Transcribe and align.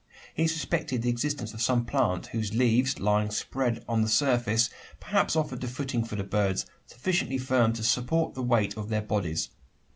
He 0.33 0.47
suspected 0.47 1.03
the 1.03 1.11
existence 1.11 1.53
of 1.53 1.61
some 1.61 1.85
plant, 1.85 2.25
whose 2.33 2.55
leaves, 2.55 2.99
lying 2.99 3.29
spread 3.29 3.85
on 3.87 4.01
the 4.01 4.09
surface, 4.09 4.71
perhaps 4.99 5.35
offered 5.35 5.63
a 5.63 5.67
footing 5.67 6.03
for 6.03 6.15
the 6.15 6.23
birds, 6.23 6.65
sufficiently 6.87 7.37
firm 7.37 7.71
to 7.73 7.83
support 7.83 8.33
the 8.33 8.41
weight 8.41 8.75
of 8.75 8.89
their 8.89 9.03
bodies. 9.03 9.49